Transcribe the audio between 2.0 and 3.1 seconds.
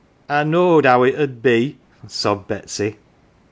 sobbed Betsy.